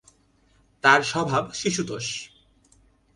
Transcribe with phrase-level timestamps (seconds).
[0.83, 2.07] তার স্বভাব শিশুতোষ।